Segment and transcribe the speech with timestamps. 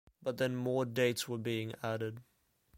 [0.23, 2.23] But then more dates were being added.